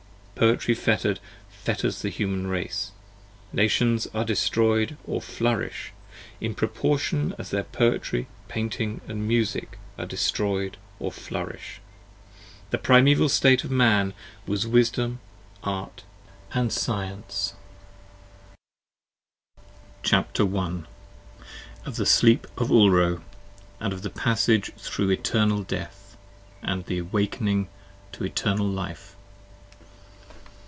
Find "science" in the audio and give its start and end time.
16.73-17.53